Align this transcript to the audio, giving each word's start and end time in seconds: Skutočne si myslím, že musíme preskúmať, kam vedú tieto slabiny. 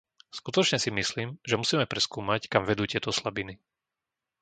Skutočne 0.39 0.77
si 0.81 0.89
myslím, 0.99 1.29
že 1.49 1.59
musíme 1.61 1.85
preskúmať, 1.93 2.41
kam 2.51 2.63
vedú 2.69 2.83
tieto 2.91 3.11
slabiny. 3.19 3.53